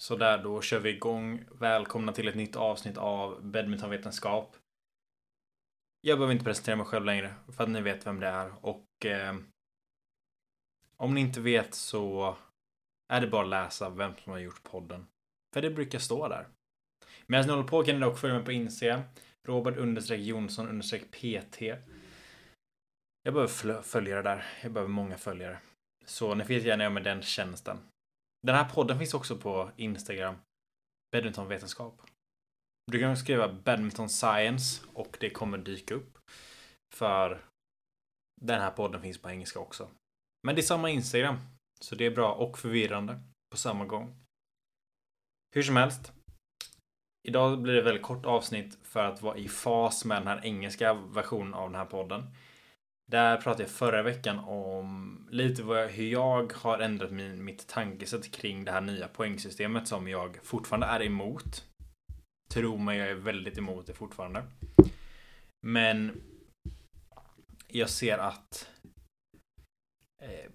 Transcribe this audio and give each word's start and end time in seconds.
Så 0.00 0.16
där, 0.16 0.42
då 0.42 0.62
kör 0.62 0.80
vi 0.80 0.90
igång. 0.90 1.44
Välkomna 1.50 2.12
till 2.12 2.28
ett 2.28 2.34
nytt 2.34 2.56
avsnitt 2.56 2.98
av 2.98 3.42
badmintonvetenskap. 3.42 4.56
Jag 6.00 6.18
behöver 6.18 6.32
inte 6.32 6.44
presentera 6.44 6.76
mig 6.76 6.86
själv 6.86 7.04
längre, 7.04 7.34
för 7.56 7.64
att 7.64 7.70
ni 7.70 7.80
vet 7.80 8.06
vem 8.06 8.20
det 8.20 8.26
är. 8.26 8.66
Och 8.66 9.06
eh, 9.06 9.36
om 10.96 11.14
ni 11.14 11.20
inte 11.20 11.40
vet 11.40 11.74
så 11.74 12.36
är 13.12 13.20
det 13.20 13.26
bara 13.26 13.42
att 13.42 13.48
läsa 13.48 13.90
vem 13.90 14.16
som 14.16 14.32
har 14.32 14.38
gjort 14.38 14.62
podden. 14.62 15.06
För 15.54 15.62
det 15.62 15.70
brukar 15.70 15.98
stå 15.98 16.28
där. 16.28 16.46
Medan 17.26 17.46
ni 17.46 17.52
håller 17.52 17.68
på 17.68 17.82
kan 17.82 17.94
ni 17.94 18.00
dock 18.00 18.18
följa 18.18 18.36
mig 18.36 18.44
på 18.44 18.52
Instagram. 18.52 19.00
Robert 19.48 19.76
understreck 19.76 20.20
Jonsson 20.20 20.68
understreck 20.68 21.10
PT. 21.10 21.62
Jag 23.22 23.34
behöver 23.34 23.82
följare 23.82 24.22
där. 24.22 24.46
Jag 24.62 24.72
behöver 24.72 24.92
många 24.92 25.18
följare. 25.18 25.58
Så 26.04 26.34
ni 26.34 26.44
får 26.44 26.54
gärna 26.54 26.84
göra 26.84 26.94
med 26.94 27.04
den 27.04 27.22
tjänsten. 27.22 27.78
Den 28.42 28.54
här 28.54 28.68
podden 28.68 28.98
finns 28.98 29.14
också 29.14 29.36
på 29.36 29.70
Instagram. 29.76 30.36
Badmintonvetenskap. 31.12 32.02
Du 32.86 33.00
kan 33.00 33.16
skriva 33.16 33.52
badminton 33.52 34.08
science 34.08 34.84
och 34.94 35.16
det 35.20 35.30
kommer 35.30 35.58
dyka 35.58 35.94
upp. 35.94 36.18
För 36.94 37.44
den 38.40 38.60
här 38.60 38.70
podden 38.70 39.02
finns 39.02 39.18
på 39.18 39.30
engelska 39.30 39.58
också. 39.58 39.88
Men 40.46 40.54
det 40.54 40.60
är 40.60 40.62
samma 40.62 40.90
Instagram. 40.90 41.36
Så 41.80 41.94
det 41.94 42.06
är 42.06 42.10
bra 42.10 42.32
och 42.32 42.58
förvirrande 42.58 43.20
på 43.50 43.56
samma 43.56 43.84
gång. 43.84 44.16
Hur 45.54 45.62
som 45.62 45.76
helst. 45.76 46.12
Idag 47.28 47.62
blir 47.62 47.74
det 47.74 47.82
väldigt 47.82 48.02
kort 48.02 48.26
avsnitt 48.26 48.78
för 48.82 49.04
att 49.04 49.22
vara 49.22 49.36
i 49.36 49.48
fas 49.48 50.04
med 50.04 50.16
den 50.16 50.28
här 50.28 50.44
engelska 50.44 50.94
versionen 50.94 51.54
av 51.54 51.70
den 51.70 51.78
här 51.78 51.86
podden. 51.86 52.34
Där 53.10 53.36
pratade 53.36 53.62
jag 53.62 53.70
förra 53.70 54.02
veckan 54.02 54.38
om 54.38 54.97
lite 55.30 55.62
vad 55.62 55.82
jag, 55.82 55.88
hur 55.88 56.08
jag 56.08 56.52
har 56.52 56.78
ändrat 56.78 57.12
min, 57.12 57.44
mitt 57.44 57.66
tankesätt 57.66 58.30
kring 58.30 58.64
det 58.64 58.72
här 58.72 58.80
nya 58.80 59.08
poängsystemet 59.08 59.88
som 59.88 60.08
jag 60.08 60.38
fortfarande 60.42 60.86
är 60.86 61.02
emot. 61.02 61.64
Tro 62.50 62.76
mig, 62.76 62.98
jag 62.98 63.08
är 63.08 63.14
väldigt 63.14 63.58
emot 63.58 63.86
det 63.86 63.94
fortfarande. 63.94 64.44
Men 65.66 66.22
jag 67.68 67.90
ser 67.90 68.18
att 68.18 68.70
eh, 70.22 70.50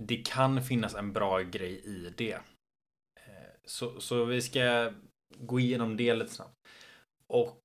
det 0.00 0.16
kan 0.16 0.62
finnas 0.62 0.94
en 0.94 1.12
bra 1.12 1.40
grej 1.40 1.80
i 1.84 2.12
det. 2.16 2.34
Eh, 3.20 3.50
så, 3.64 4.00
så 4.00 4.24
vi 4.24 4.42
ska 4.42 4.92
gå 5.38 5.60
igenom 5.60 5.96
det 5.96 6.14
lite 6.14 6.34
snabbt. 6.34 6.58
Och 7.26 7.62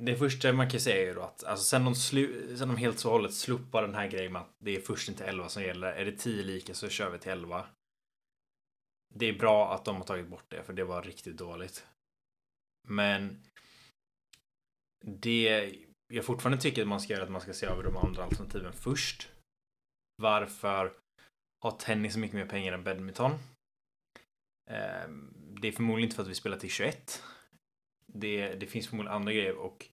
det 0.00 0.16
första 0.16 0.52
man 0.52 0.70
kan 0.70 0.80
säga 0.80 1.02
är 1.02 1.06
ju 1.06 1.14
då 1.14 1.22
att 1.22 1.44
alltså 1.44 1.64
sen, 1.64 1.84
de 1.84 1.94
slu, 1.94 2.56
sen 2.56 2.68
de 2.68 2.76
helt 2.76 2.98
så 2.98 3.10
hållet 3.10 3.34
slopar 3.34 3.82
den 3.82 3.94
här 3.94 4.08
grejen 4.08 4.32
med 4.32 4.42
att 4.42 4.52
det 4.58 4.76
är 4.76 4.80
först 4.80 5.08
inte 5.08 5.24
11 5.24 5.48
som 5.48 5.62
gäller. 5.62 5.92
Är 5.92 6.04
det 6.04 6.16
10 6.16 6.42
lika 6.42 6.74
så 6.74 6.88
kör 6.88 7.10
vi 7.10 7.18
till 7.18 7.32
11. 7.32 7.66
Det 9.14 9.26
är 9.26 9.38
bra 9.38 9.74
att 9.74 9.84
de 9.84 9.96
har 9.96 10.04
tagit 10.04 10.28
bort 10.28 10.44
det 10.48 10.62
för 10.62 10.72
det 10.72 10.84
var 10.84 11.02
riktigt 11.02 11.36
dåligt. 11.36 11.86
Men 12.88 13.42
det 15.04 15.74
jag 16.12 16.24
fortfarande 16.24 16.62
tycker 16.62 16.82
att 16.82 16.88
man 16.88 17.00
ska 17.00 17.12
göra 17.12 17.22
är 17.22 17.26
att 17.26 17.32
man 17.32 17.40
ska 17.40 17.52
se 17.52 17.66
över 17.66 17.82
de 17.82 17.96
andra 17.96 18.24
alternativen 18.24 18.72
först. 18.72 19.28
Varför 20.16 20.92
har 21.62 21.70
tennis 21.70 22.12
så 22.12 22.18
mycket 22.18 22.36
mer 22.36 22.46
pengar 22.46 22.72
än 22.72 22.84
badminton? 22.84 23.38
Ehm, 24.70 25.34
det 25.60 25.68
är 25.68 25.72
förmodligen 25.72 26.06
inte 26.06 26.16
för 26.16 26.22
att 26.22 26.28
vi 26.28 26.34
spelar 26.34 26.56
till 26.56 26.70
21 26.70 27.22
det, 28.14 28.54
det 28.54 28.66
finns 28.66 28.88
förmodligen 28.88 29.16
andra 29.16 29.32
grejer 29.32 29.56
och 29.56 29.88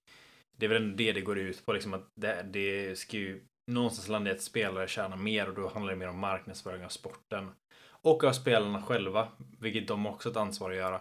det 0.56 0.66
är 0.66 0.68
väl 0.68 0.82
ändå 0.82 0.96
det 0.96 1.12
det 1.12 1.20
går 1.20 1.38
ut 1.38 1.66
på 1.66 1.72
liksom 1.72 1.94
att 1.94 2.08
det, 2.20 2.42
det 2.42 2.98
ska 2.98 3.16
ju 3.16 3.40
någonstans 3.70 4.08
landa 4.08 4.30
i 4.30 4.34
att 4.34 4.42
spelare 4.42 4.88
tjänar 4.88 5.16
mer 5.16 5.48
och 5.48 5.54
då 5.54 5.68
handlar 5.68 5.92
det 5.92 5.98
mer 5.98 6.08
om 6.08 6.18
marknadsföring 6.18 6.84
av 6.84 6.88
sporten. 6.88 7.50
Och 7.84 8.24
av 8.24 8.32
spelarna 8.32 8.82
själva, 8.82 9.28
vilket 9.58 9.88
de 9.88 10.06
också 10.06 10.28
har 10.28 10.30
ett 10.30 10.36
ansvar 10.36 10.70
att 10.70 10.76
göra. 10.76 11.00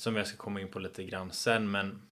Som 0.00 0.16
jag 0.16 0.26
ska 0.26 0.36
komma 0.36 0.60
in 0.60 0.70
på 0.70 0.78
lite 0.78 1.04
grann 1.04 1.32
sen, 1.32 1.70
men 1.70 2.08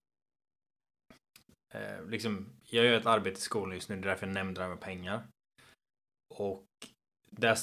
eh, 1.75 2.07
liksom, 2.07 2.47
jag 2.65 2.85
gör 2.85 3.01
ett 3.01 3.07
arbete 3.07 3.39
i 3.39 3.41
skolan 3.41 3.75
just 3.75 3.89
nu, 3.89 3.97
det 3.97 4.01
är 4.03 4.09
därför 4.09 4.27
jag 4.27 4.35
nämnde 4.35 4.61
det 4.61 4.65
här 4.65 4.75
med 4.75 4.81
pengar. 4.81 5.23
Och 6.35 6.67
där, 7.31 7.57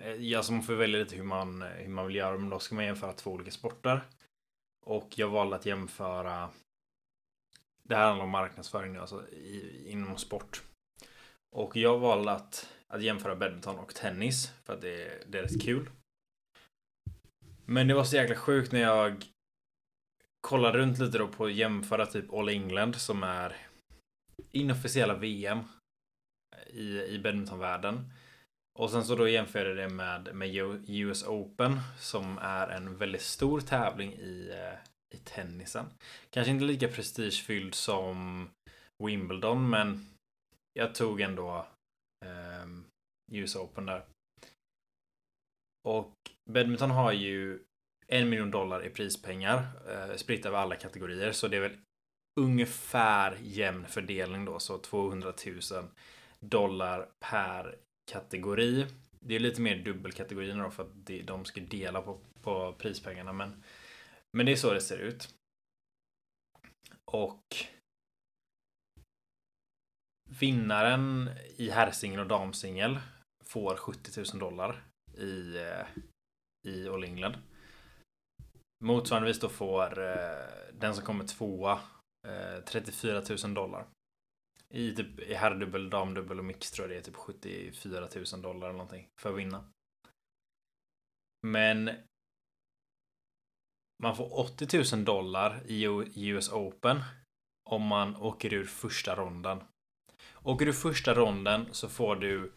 eh, 0.00 0.36
alltså 0.36 0.52
man 0.52 0.62
får 0.62 0.74
välja 0.74 0.98
lite 0.98 1.16
hur 1.16 1.24
man, 1.24 1.62
hur 1.62 1.88
man 1.88 2.06
vill 2.06 2.16
göra, 2.16 2.38
men 2.38 2.50
då 2.50 2.58
ska 2.58 2.74
man 2.74 2.84
jämföra 2.84 3.12
två 3.12 3.30
olika 3.30 3.50
sporter. 3.50 4.00
Och 4.84 5.18
jag 5.18 5.28
valde 5.28 5.56
att 5.56 5.66
jämföra 5.66 6.50
det 7.88 7.96
här 7.96 8.06
handlar 8.06 8.24
om 8.24 8.30
marknadsföring 8.30 8.92
nu, 8.92 8.98
alltså 8.98 9.28
i, 9.28 9.84
inom 9.90 10.16
sport. 10.16 10.62
Och 11.56 11.76
jag 11.76 11.98
valde 11.98 12.32
att, 12.32 12.68
att 12.86 13.02
jämföra 13.02 13.36
badminton 13.36 13.78
och 13.78 13.94
tennis 13.94 14.52
för 14.64 14.72
att 14.72 14.80
det, 14.80 15.24
det 15.26 15.38
är 15.38 15.42
rätt 15.42 15.62
kul. 15.62 15.90
Men 17.64 17.88
det 17.88 17.94
var 17.94 18.04
så 18.04 18.16
jäkla 18.16 18.36
sjukt 18.36 18.72
när 18.72 18.80
jag 18.80 19.24
kollade 20.40 20.78
runt 20.78 20.98
lite 20.98 21.18
då 21.18 21.28
på 21.28 21.44
att 21.44 21.54
jämföra 21.54 22.06
typ 22.06 22.32
All 22.32 22.48
England 22.48 22.96
som 22.96 23.22
är 23.22 23.56
inofficiella 24.50 25.14
VM 25.14 25.58
i, 26.66 27.00
i 27.00 27.20
badmintonvärlden. 27.24 28.12
Och 28.78 28.90
sen 28.90 29.04
så 29.04 29.16
då 29.16 29.28
jämförde 29.28 29.74
det 29.74 29.88
med, 29.88 30.34
med 30.34 30.56
US 30.88 31.24
Open 31.26 31.80
som 31.98 32.38
är 32.38 32.68
en 32.68 32.96
väldigt 32.96 33.22
stor 33.22 33.60
tävling 33.60 34.12
i, 34.12 34.50
eh, 34.50 34.78
i 35.16 35.18
tennisen. 35.24 35.86
Kanske 36.30 36.50
inte 36.50 36.64
lika 36.64 36.88
prestigefylld 36.88 37.74
som 37.74 38.48
Wimbledon 39.04 39.70
men 39.70 40.06
jag 40.72 40.94
tog 40.94 41.20
ändå 41.20 41.66
eh, 42.24 42.66
US 43.32 43.56
Open 43.56 43.86
där. 43.86 44.04
Och 45.88 46.14
badminton 46.50 46.90
har 46.90 47.12
ju 47.12 47.58
en 48.06 48.28
miljon 48.28 48.50
dollar 48.50 48.86
i 48.86 48.90
prispengar 48.90 49.66
eh, 49.88 50.16
spritt 50.16 50.46
över 50.46 50.58
alla 50.58 50.76
kategorier 50.76 51.32
så 51.32 51.48
det 51.48 51.56
är 51.56 51.60
väl 51.60 51.78
ungefär 52.40 53.38
jämn 53.42 53.86
fördelning 53.86 54.44
då 54.44 54.58
så 54.58 54.78
200 54.78 55.32
000 55.72 55.84
dollar 56.40 57.08
per 57.20 57.78
kategori. 58.10 58.86
Det 59.20 59.34
är 59.34 59.40
lite 59.40 59.60
mer 59.60 59.76
dubbelkategorierna 59.76 60.64
då 60.64 60.70
för 60.70 60.82
att 60.82 61.26
de 61.26 61.44
ska 61.44 61.60
dela 61.60 62.02
på, 62.02 62.18
på 62.42 62.72
prispengarna. 62.72 63.32
Men, 63.32 63.62
men 64.36 64.46
det 64.46 64.52
är 64.52 64.56
så 64.56 64.74
det 64.74 64.80
ser 64.80 64.98
ut. 64.98 65.34
Och 67.04 67.42
vinnaren 70.40 71.30
i 71.56 71.70
herrsingel 71.70 72.20
och 72.20 72.26
damsingel 72.26 72.98
får 73.44 73.76
70 73.76 74.24
000 74.32 74.38
dollar 74.38 74.84
i, 75.18 75.56
eh, 75.56 75.86
i 76.68 76.88
All 76.88 77.04
England. 77.04 77.36
Motsvarandevis 78.84 79.40
då 79.40 79.48
får 79.48 79.98
eh, 79.98 80.46
den 80.72 80.94
som 80.94 81.04
kommer 81.04 81.24
tvåa 81.24 81.80
eh, 82.28 82.64
34 82.66 83.22
000 83.44 83.54
dollar. 83.54 83.86
I 84.74 84.94
typ 84.94 85.20
i 85.20 85.34
herrdubbel, 85.34 85.90
damdubbel 85.90 86.38
och 86.38 86.44
mix 86.44 86.70
tror 86.70 86.88
jag 86.88 86.96
det 86.96 87.00
är 87.00 87.02
typ 87.02 87.16
74 87.16 88.08
000 88.32 88.42
dollar 88.42 88.68
eller 88.68 88.78
någonting 88.78 89.08
för 89.20 89.32
att 89.32 89.38
vinna. 89.38 89.64
Men 91.42 91.90
man 94.02 94.16
får 94.16 94.38
80 94.38 94.96
000 94.96 95.04
dollar 95.04 95.62
i 95.66 95.84
US 96.30 96.52
Open 96.52 97.00
om 97.70 97.82
man 97.82 98.16
åker 98.16 98.52
ur 98.52 98.64
första 98.64 99.16
ronden. 99.16 99.60
Åker 100.42 100.66
du 100.66 100.72
första 100.72 101.14
ronden 101.14 101.74
så 101.74 101.88
får 101.88 102.16
du 102.16 102.52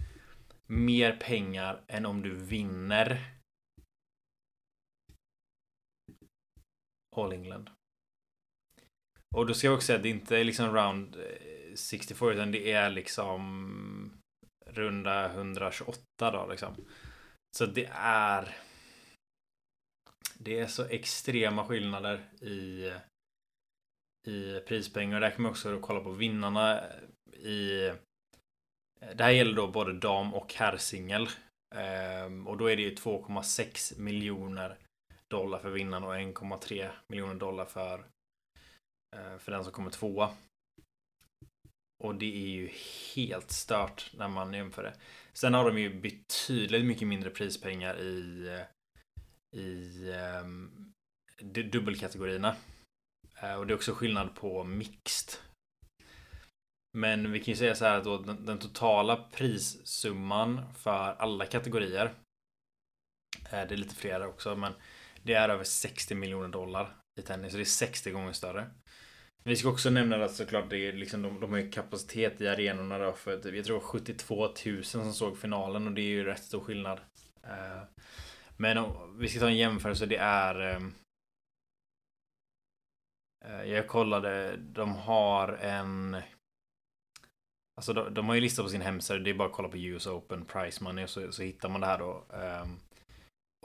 mer 0.67 1.17
pengar 1.17 1.83
än 1.87 2.05
om 2.05 2.21
du 2.21 2.35
vinner 2.35 3.37
All 7.15 7.33
England. 7.33 7.69
Och 9.35 9.47
då 9.47 9.53
ska 9.53 9.67
jag 9.67 9.75
också 9.75 9.85
säga 9.85 9.97
att 9.97 10.03
det 10.03 10.09
inte 10.09 10.37
är 10.37 10.43
liksom 10.43 10.75
round 10.75 11.15
eh, 11.15 11.56
64 11.77 12.33
utan 12.33 12.51
det 12.51 12.71
är 12.71 12.89
liksom 12.89 14.21
runda 14.65 15.31
128 15.31 16.01
då 16.19 16.47
liksom. 16.49 16.75
Så 17.57 17.65
det 17.65 17.89
är 17.93 18.55
det 20.39 20.59
är 20.59 20.67
så 20.67 20.85
extrema 20.85 21.65
skillnader 21.65 22.29
i 22.41 22.91
i 24.27 24.59
prispengar. 24.59 25.19
Där 25.19 25.29
kan 25.29 25.41
man 25.41 25.51
också 25.51 25.79
kolla 25.81 25.99
på 25.99 26.11
vinnarna 26.11 26.81
i 27.33 27.91
det 29.13 29.23
här 29.23 29.31
gäller 29.31 29.53
då 29.53 29.67
både 29.67 29.93
dam 29.93 30.33
och 30.33 30.53
herrsingel. 30.53 31.29
Ehm, 31.75 32.47
och 32.47 32.57
då 32.57 32.65
är 32.65 32.75
det 32.75 32.81
ju 32.81 32.95
2,6 32.95 33.99
miljoner 33.99 34.77
dollar 35.27 35.59
för 35.59 35.69
vinnaren 35.69 36.03
och 36.03 36.15
1,3 36.15 36.89
miljoner 37.07 37.35
dollar 37.35 37.65
för 37.65 38.05
eh, 39.15 39.37
för 39.37 39.51
den 39.51 39.63
som 39.63 39.73
kommer 39.73 39.89
tvåa. 39.89 40.29
Och 42.03 42.15
det 42.15 42.35
är 42.35 42.49
ju 42.49 42.69
helt 43.15 43.51
stört 43.51 44.11
när 44.13 44.27
man 44.27 44.53
jämför 44.53 44.83
det. 44.83 44.93
Sen 45.33 45.53
har 45.53 45.65
de 45.65 45.79
ju 45.79 46.01
betydligt 46.01 46.85
mycket 46.85 47.07
mindre 47.07 47.29
prispengar 47.29 47.99
i, 47.99 48.47
eh, 48.47 49.59
i 49.59 50.11
um, 50.43 50.93
dubbelkategorierna. 51.71 52.55
Uh, 53.43 53.53
och 53.53 53.67
det 53.67 53.73
är 53.73 53.75
också 53.75 53.93
skillnad 53.93 54.35
på 54.35 54.63
mixed. 54.63 55.39
Men 56.97 57.31
vi 57.31 57.39
kan 57.39 57.51
ju 57.51 57.55
säga 57.55 57.75
så 57.75 57.85
här 57.85 57.97
att 57.97 58.03
då 58.03 58.17
den, 58.17 58.45
den 58.45 58.59
totala 58.59 59.15
prissumman 59.15 60.73
för 60.73 61.13
alla 61.13 61.45
kategorier. 61.45 62.05
Uh, 62.05 63.51
det 63.51 63.71
är 63.71 63.77
lite 63.77 63.95
fler 63.95 64.25
också 64.25 64.55
men 64.55 64.73
Det 65.23 65.33
är 65.33 65.49
över 65.49 65.63
60 65.63 66.15
miljoner 66.15 66.47
dollar 66.47 66.95
i 67.19 67.21
tennis, 67.21 67.51
så 67.51 67.57
det 67.57 67.63
är 67.63 67.65
60 67.65 68.11
gånger 68.11 68.33
större. 68.33 68.69
Vi 69.47 69.55
ska 69.55 69.69
också 69.69 69.89
nämna 69.89 70.25
att 70.25 70.35
såklart 70.35 70.69
det 70.69 70.77
är 70.77 70.93
liksom, 70.93 71.21
de, 71.21 71.39
de 71.39 71.51
har 71.51 71.59
ju 71.59 71.71
kapacitet 71.71 72.41
i 72.41 72.47
arenorna 72.47 72.97
då 72.97 73.13
för 73.13 73.39
typ, 73.39 73.55
jag 73.55 73.65
tror 73.65 73.79
72 73.79 74.47
000 74.65 74.83
som 74.83 75.13
såg 75.13 75.37
finalen 75.37 75.87
och 75.87 75.93
det 75.93 76.01
är 76.01 76.09
ju 76.09 76.23
rätt 76.23 76.43
stor 76.43 76.59
skillnad. 76.59 76.99
Uh, 77.43 77.83
men 78.57 78.77
om 78.77 79.17
vi 79.19 79.27
ska 79.27 79.39
ta 79.39 79.47
en 79.47 79.57
jämförelse, 79.57 80.05
det 80.05 80.17
är 80.17 80.75
um, 80.75 80.93
jag 83.65 83.87
kollade, 83.87 84.57
de 84.57 84.95
har 84.95 85.53
en 85.53 86.17
Alltså 87.77 87.93
de, 87.93 88.13
de 88.13 88.27
har 88.27 88.35
ju 88.35 88.41
listat 88.41 88.65
på 88.65 88.69
sin 88.69 88.81
hemsida, 88.81 89.19
det 89.19 89.29
är 89.29 89.33
bara 89.33 89.47
att 89.47 89.55
kolla 89.55 89.69
på 89.69 89.77
US 89.77 90.07
Open 90.07 90.45
Price 90.45 90.83
Money 90.83 91.03
och 91.03 91.09
så, 91.09 91.31
så 91.31 91.43
hittar 91.43 91.69
man 91.69 91.81
det 91.81 91.87
här 91.87 91.99
då. 91.99 92.25
Um, 92.29 92.79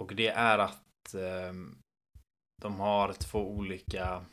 och 0.00 0.14
det 0.14 0.28
är 0.28 0.58
att 0.58 1.14
um, 1.48 1.78
de 2.62 2.80
har 2.80 3.12
två 3.12 3.50
olika, 3.50 4.24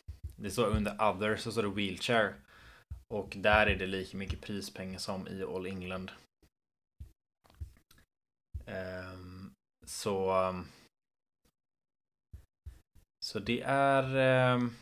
det 0.42 0.52
står 0.52 0.68
under 0.68 1.10
other 1.10 1.38
så 1.38 1.52
står 1.52 1.64
det 1.64 1.70
wheelchair. 1.70 2.34
Och 3.14 3.34
där 3.38 3.68
är 3.68 3.76
det 3.76 3.88
lika 3.88 4.18
mycket 4.18 4.42
prispengar 4.42 5.00
som 5.00 5.28
i 5.28 5.44
All 5.44 5.66
England. 5.66 6.12
Um, 8.66 9.54
så 9.86 10.32
ehm, 10.32 10.68
Så 13.26 13.40
det 13.40 13.62
är 13.66 14.04
ehm, 14.04 14.76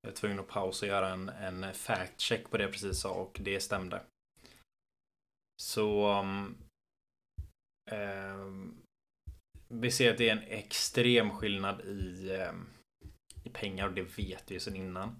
jag 0.00 0.10
var 0.10 0.16
tvungen 0.16 0.40
att 0.40 0.48
pausa 0.48 0.86
och 0.86 0.90
göra 0.90 1.08
en, 1.08 1.28
en 1.28 1.74
fact 1.74 2.20
check 2.20 2.50
på 2.50 2.56
det 2.56 2.62
jag 2.62 2.72
precis 2.72 3.00
sa 3.00 3.10
och 3.10 3.38
det 3.42 3.60
stämde. 3.60 4.02
Så 5.62 6.20
um, 6.20 6.58
vi 9.68 9.90
ser 9.90 10.10
att 10.10 10.18
det 10.18 10.28
är 10.28 10.36
en 10.36 10.42
extrem 10.48 11.30
skillnad 11.30 11.80
i, 11.80 12.30
mycket 13.52 13.60
pengar 13.60 13.88
och 13.88 13.94
det 13.94 14.18
vet 14.18 14.50
vi 14.50 14.60
sedan 14.60 14.76
innan. 14.76 15.16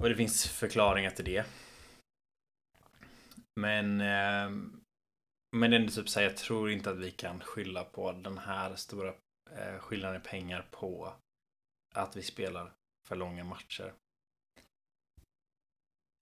Och 0.00 0.08
det 0.08 0.16
finns 0.16 0.46
förklaringar 0.46 1.10
till 1.10 1.24
det. 1.24 1.46
Men 3.60 4.00
eh, 4.00 4.50
men 5.56 5.72
ändå 5.72 5.92
typ 5.92 6.08
så 6.08 6.20
här, 6.20 6.26
jag 6.26 6.36
tror 6.36 6.70
inte 6.70 6.90
att 6.90 6.98
vi 6.98 7.10
kan 7.10 7.40
skylla 7.40 7.84
på 7.84 8.12
den 8.12 8.38
här 8.38 8.76
stora 8.76 9.14
eh, 9.50 9.78
skillnaden 9.78 10.20
i 10.20 10.24
pengar 10.24 10.66
på 10.70 11.12
att 11.94 12.16
vi 12.16 12.22
spelar 12.22 12.72
för 13.08 13.16
långa 13.16 13.44
matcher. 13.44 13.92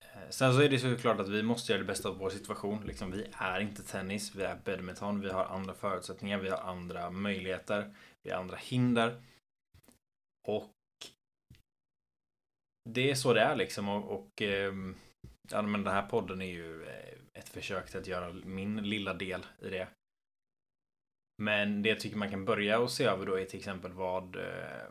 Eh, 0.01 0.31
sen 0.31 0.55
så 0.55 0.61
är 0.61 0.69
det 0.69 0.79
såklart 0.79 1.21
att 1.21 1.29
vi 1.29 1.43
måste 1.43 1.73
göra 1.73 1.83
det 1.83 1.87
bästa 1.87 2.09
av 2.09 2.19
vår 2.19 2.31
situation. 2.31 2.87
Liksom, 2.87 3.11
vi 3.11 3.27
är 3.33 3.61
inte 3.61 3.83
tennis, 3.83 4.35
vi 4.35 4.43
är 4.43 4.57
badminton, 4.65 5.21
vi 5.21 5.31
har 5.31 5.45
andra 5.45 5.75
förutsättningar, 5.75 6.39
vi 6.39 6.49
har 6.49 6.59
andra 6.59 7.11
möjligheter, 7.11 7.95
vi 8.23 8.31
har 8.31 8.41
andra 8.41 8.57
hinder. 8.57 9.23
Och 10.49 10.71
det 12.91 13.11
är 13.11 13.15
så 13.15 13.33
det 13.33 13.41
är 13.41 13.57
liksom 13.57 13.89
och, 13.89 14.21
och 14.21 14.43
ehm, 14.43 14.97
ja, 15.51 15.63
men 15.63 15.85
den 15.85 15.95
här 15.95 16.07
podden 16.07 16.43
är 16.43 16.53
ju 16.53 16.85
eh, 16.85 17.19
ett 17.35 17.49
försök 17.49 17.91
till 17.91 18.01
att 18.01 18.07
göra 18.07 18.33
min 18.33 18.77
lilla 18.77 19.15
del 19.15 19.47
i 19.59 19.69
det. 19.69 19.89
Men 21.43 21.83
det 21.83 21.89
jag 21.89 22.01
tycker 22.01 22.17
man 22.17 22.31
kan 22.31 22.45
börja 22.45 22.79
och 22.79 22.91
se 22.91 23.05
över 23.05 23.27
då 23.27 23.35
är 23.35 23.45
till 23.45 23.59
exempel 23.59 23.93
vad 23.93 24.37
eh, 24.37 24.91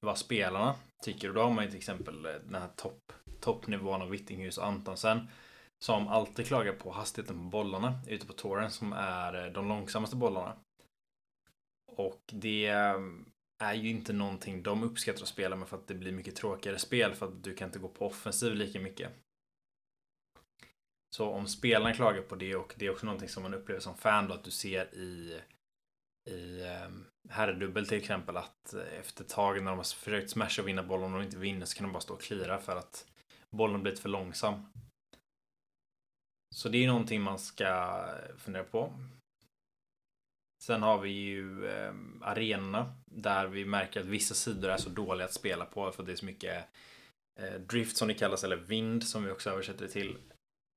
vad 0.00 0.18
spelarna 0.18 0.74
tycker. 1.04 1.28
Och 1.28 1.34
då 1.34 1.42
har 1.42 1.50
man 1.50 1.64
ju 1.64 1.70
till 1.70 1.78
exempel 1.78 2.26
eh, 2.26 2.32
den 2.32 2.62
här 2.62 2.68
topp, 2.76 3.12
toppnivån 3.40 4.02
av 4.02 4.10
Vittinghus 4.10 4.58
och 4.58 4.66
Antonsen. 4.66 5.28
Som 5.84 6.08
alltid 6.08 6.46
klagar 6.46 6.72
på 6.72 6.90
hastigheten 6.90 7.36
på 7.36 7.42
bollarna 7.42 8.00
ute 8.06 8.26
på 8.26 8.32
touren 8.32 8.70
som 8.70 8.92
är 8.92 9.50
de 9.50 9.68
långsammaste 9.68 10.16
bollarna. 10.16 10.56
Och 11.86 12.20
det 12.32 12.66
ehm, 12.66 13.32
är 13.58 13.74
ju 13.74 13.88
inte 13.88 14.12
någonting 14.12 14.62
de 14.62 14.82
uppskattar 14.82 15.22
att 15.22 15.28
spela 15.28 15.56
med 15.56 15.68
för 15.68 15.76
att 15.76 15.86
det 15.86 15.94
blir 15.94 16.12
mycket 16.12 16.36
tråkigare 16.36 16.78
spel 16.78 17.14
för 17.14 17.26
att 17.26 17.44
du 17.44 17.54
kan 17.54 17.68
inte 17.68 17.78
gå 17.78 17.88
på 17.88 18.06
offensiv 18.06 18.54
lika 18.54 18.80
mycket. 18.80 19.12
Så 21.16 21.30
om 21.30 21.46
spelarna 21.46 21.94
klagar 21.94 22.22
på 22.22 22.34
det 22.34 22.56
och 22.56 22.74
det 22.76 22.86
är 22.86 22.90
också 22.90 23.06
någonting 23.06 23.28
som 23.28 23.42
man 23.42 23.54
upplever 23.54 23.80
som 23.80 23.96
fan 23.96 24.28
då 24.28 24.34
att 24.34 24.44
du 24.44 24.50
ser 24.50 24.94
i 24.94 25.40
i 26.28 26.66
ehm, 26.66 27.06
herrdubbel 27.28 27.86
till 27.86 27.98
exempel 27.98 28.36
att 28.36 28.74
efter 28.74 29.24
ett 29.24 29.30
tag 29.30 29.62
när 29.62 29.70
de 29.70 29.76
har 29.76 29.84
försökt 29.84 30.30
smasha 30.30 30.62
och 30.62 30.68
vinna 30.68 30.82
bollen 30.82 31.14
och 31.14 31.22
inte 31.22 31.38
vinner 31.38 31.66
så 31.66 31.76
kan 31.76 31.86
de 31.86 31.92
bara 31.92 32.00
stå 32.00 32.14
och 32.14 32.22
klira 32.22 32.58
för 32.58 32.76
att 32.76 33.06
bollen 33.50 33.82
blivit 33.82 34.00
för 34.00 34.08
långsam. 34.08 34.66
Så 36.54 36.68
det 36.68 36.84
är 36.84 36.86
någonting 36.86 37.22
man 37.22 37.38
ska 37.38 38.04
fundera 38.36 38.64
på. 38.64 38.92
Sen 40.68 40.82
har 40.82 40.98
vi 40.98 41.10
ju 41.10 41.68
eh, 41.68 41.94
arenorna 42.20 42.94
där 43.04 43.46
vi 43.46 43.64
märker 43.64 44.00
att 44.00 44.06
vissa 44.06 44.34
sidor 44.34 44.70
är 44.70 44.76
så 44.76 44.88
dåliga 44.90 45.24
att 45.24 45.32
spela 45.32 45.64
på 45.64 45.92
för 45.92 46.02
att 46.02 46.06
det 46.06 46.12
är 46.12 46.16
så 46.16 46.24
mycket 46.24 46.64
eh, 47.40 47.54
drift 47.54 47.96
som 47.96 48.08
det 48.08 48.14
kallas 48.14 48.44
eller 48.44 48.56
vind 48.56 49.04
som 49.04 49.24
vi 49.24 49.30
också 49.30 49.50
översätter 49.50 49.84
det 49.84 49.90
till. 49.90 50.18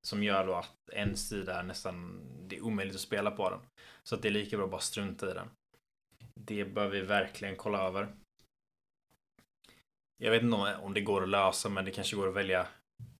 Som 0.07 0.23
gör 0.23 0.47
då 0.47 0.53
att 0.53 0.89
en 0.91 1.17
sida 1.17 1.59
är 1.59 1.63
nästan, 1.63 2.21
det 2.47 2.57
är 2.57 2.61
omöjligt 2.61 2.95
att 2.95 3.01
spela 3.01 3.31
på 3.31 3.49
den. 3.49 3.59
Så 4.03 4.15
att 4.15 4.21
det 4.21 4.27
är 4.27 4.31
lika 4.31 4.57
bra 4.57 4.65
att 4.65 4.71
bara 4.71 4.81
strunta 4.81 5.31
i 5.31 5.33
den. 5.33 5.47
Det 6.39 6.65
bör 6.65 6.87
vi 6.87 7.01
verkligen 7.01 7.55
kolla 7.55 7.87
över. 7.87 8.07
Jag 10.17 10.31
vet 10.31 10.43
inte 10.43 10.75
om 10.75 10.93
det 10.93 11.01
går 11.01 11.23
att 11.23 11.29
lösa, 11.29 11.69
men 11.69 11.85
det 11.85 11.91
kanske 11.91 12.15
går 12.15 12.27
att 12.27 12.35
välja 12.35 12.67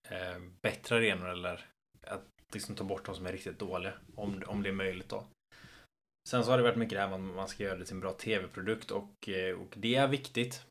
eh, 0.10 0.40
bättre 0.62 0.96
arenor 0.96 1.30
eller 1.30 1.66
att 2.02 2.28
liksom 2.54 2.76
ta 2.76 2.84
bort 2.84 3.06
de 3.06 3.16
som 3.16 3.26
är 3.26 3.32
riktigt 3.32 3.60
dåliga. 3.60 3.94
Om, 4.16 4.44
om 4.48 4.64
det 4.64 4.70
är 4.70 4.74
möjligt 4.74 5.10
då. 5.10 5.26
Sen 6.30 6.44
så 6.44 6.52
har 6.52 6.58
det 6.58 6.64
varit 6.64 6.78
mycket 6.78 6.96
det 6.96 7.02
här 7.02 7.18
med 7.18 7.30
att 7.30 7.36
man 7.36 7.48
ska 7.48 7.64
göra 7.64 7.78
det 7.78 7.86
till 7.86 7.94
en 7.94 8.00
bra 8.00 8.14
tv-produkt 8.14 8.92
och, 8.92 9.30
eh, 9.30 9.60
och 9.60 9.74
det 9.78 9.96
är 9.96 10.08
viktigt. 10.08 10.66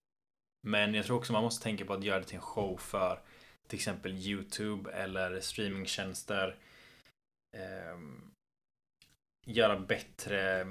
Men 0.67 0.94
jag 0.94 1.06
tror 1.06 1.17
också 1.17 1.32
man 1.32 1.43
måste 1.43 1.62
tänka 1.62 1.85
på 1.85 1.93
att 1.93 2.05
göra 2.05 2.19
det 2.19 2.25
till 2.25 2.37
en 2.37 2.43
show 2.43 2.76
för 2.76 3.20
till 3.67 3.76
exempel 3.76 4.12
YouTube 4.12 4.93
eller 4.93 5.41
streamingtjänster. 5.41 6.56
Eh, 7.56 7.99
göra 9.47 9.81
bättre 9.81 10.67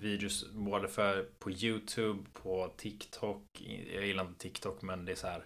videos 0.00 0.50
både 0.52 0.88
för 0.88 1.28
på 1.38 1.50
YouTube, 1.50 2.24
på 2.32 2.72
TikTok. 2.76 3.44
Jag 3.94 4.06
gillar 4.06 4.24
inte 4.24 4.40
TikTok 4.40 4.82
men 4.82 5.04
det 5.04 5.12
är 5.12 5.16
så 5.16 5.26
här. 5.26 5.44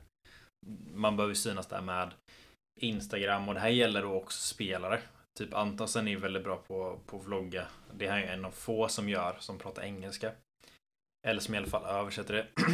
Man 0.94 1.17
behöver 1.17 1.35
synas 1.35 1.67
där 1.67 1.81
med 1.81 2.15
Instagram 2.81 3.49
och 3.49 3.55
det 3.55 3.61
här 3.61 3.69
gäller 3.69 4.03
då 4.03 4.15
också 4.15 4.55
spelare. 4.55 5.03
Typ 5.38 5.55
Antonsen 5.55 6.06
är 6.08 6.11
ju 6.11 6.19
väldigt 6.19 6.44
bra 6.44 6.56
på, 6.56 7.00
på 7.06 7.19
vlogga. 7.19 7.67
Det 7.94 8.08
här 8.08 8.19
är 8.19 8.32
en 8.32 8.44
av 8.44 8.50
få 8.50 8.88
som 8.88 9.08
gör, 9.08 9.37
som 9.40 9.58
pratar 9.58 9.82
engelska. 9.82 10.32
Eller 11.27 11.41
som 11.41 11.55
i 11.55 11.58
alla 11.58 11.67
fall 11.67 11.84
översätter 11.84 12.34
det. 12.34 12.46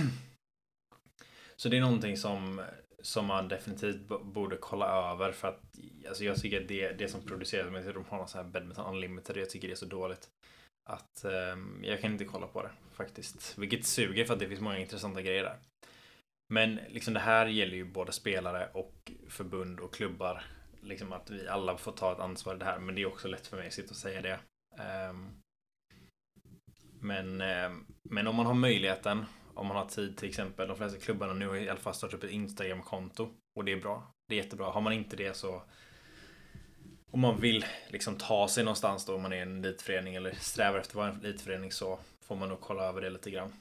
Så 1.57 1.69
det 1.69 1.77
är 1.77 1.81
någonting 1.81 2.17
som 2.17 2.62
som 3.03 3.27
man 3.27 3.49
definitivt 3.49 4.09
borde 4.23 4.57
kolla 4.57 5.11
över 5.11 5.33
för 5.33 5.49
att 5.49 5.61
alltså 6.09 6.25
jag 6.25 6.41
tycker 6.41 6.61
att 6.61 6.69
det, 6.69 6.93
det 6.93 7.09
som 7.09 7.23
produceras, 7.23 7.73
men 7.73 7.93
de 7.95 8.05
har 8.05 8.19
någon 8.19 8.29
sån 8.29 8.45
här 8.45 8.50
Badminton 8.50 8.95
Unlimited, 8.95 9.37
jag 9.37 9.50
tycker 9.50 9.69
det 9.69 9.75
är 9.75 9.77
så 9.77 9.87
dåligt. 9.87 10.29
Att 10.91 11.25
um, 11.25 11.85
jag 11.85 12.00
kan 12.00 12.12
inte 12.12 12.25
kolla 12.25 12.47
på 12.47 12.62
det 12.62 12.71
faktiskt. 12.93 13.59
Vilket 13.59 13.87
suger 13.87 14.25
för 14.25 14.35
att 14.35 14.41
det 14.41 14.49
finns 14.49 14.61
många 14.61 14.79
intressanta 14.79 15.23
grejer 15.23 15.43
där. 15.43 15.57
Men 16.53 16.81
liksom 16.88 17.15
det 17.15 17.21
här 17.21 17.47
gäller 17.47 17.77
ju 17.77 17.85
både 17.85 18.12
spelare 18.12 18.69
och 18.75 19.12
förbund 19.29 19.81
och 19.81 19.95
klubbar. 19.95 20.45
Liksom 20.85 21.12
att 21.12 21.31
vi 21.31 21.49
alla 21.49 21.76
får 21.76 21.93
ta 21.93 22.12
ett 22.12 22.19
ansvar 22.19 22.55
i 22.55 22.59
det 22.59 22.64
här. 22.64 22.79
Men 22.79 22.95
det 22.95 23.03
är 23.03 23.07
också 23.07 23.29
lätt 23.29 23.47
för 23.47 23.57
mig 23.57 23.67
att 23.67 23.73
sitta 23.73 23.91
och 23.91 23.97
säga 23.97 24.23
det. 24.23 24.38
Um, 25.11 25.43
men, 27.00 27.41
um, 27.41 27.87
men 28.03 28.26
om 28.26 28.37
man 28.37 28.47
har 28.47 28.55
möjligheten 28.55 29.25
om 29.55 29.67
man 29.67 29.76
har 29.76 29.87
tid 29.87 30.17
till 30.17 30.29
exempel. 30.29 30.69
De 30.69 30.76
flesta 30.76 31.00
klubbarna 31.00 31.33
nu 31.33 31.49
har 31.49 31.57
i 31.57 31.69
alla 31.69 31.81
fall 31.81 31.95
startat 31.95 32.14
upp 32.14 32.25
ett 32.25 32.31
Instagram-konto. 32.31 33.31
Och 33.57 33.64
det 33.64 33.73
är 33.73 33.81
bra. 33.81 34.12
Det 34.29 34.35
är 34.35 34.43
jättebra. 34.43 34.71
Har 34.71 34.81
man 34.81 34.93
inte 34.93 35.17
det 35.17 35.37
så 35.37 35.62
om 37.14 37.21
man 37.21 37.41
vill 37.41 37.64
liksom 37.88 38.17
ta 38.17 38.49
sig 38.49 38.64
någonstans 38.64 39.05
då 39.05 39.14
om 39.14 39.23
man 39.23 39.33
är 39.33 39.43
en 39.43 39.64
elitförening 39.64 40.14
eller 40.14 40.35
strävar 40.35 40.79
efter 40.79 40.93
att 40.93 40.95
vara 40.95 41.09
en 41.09 41.25
elitförening 41.25 41.73
så 41.73 41.99
får 42.21 42.37
man 42.37 42.49
nog 42.49 42.61
kolla 42.61 42.85
över 42.85 43.00
det 43.00 43.11
lite 43.11 43.31
grann. 43.31 43.53